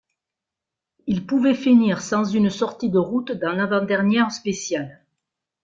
[1.05, 5.05] Il pouvait finir sans une sortie de route dans l'avant dernière spéciale.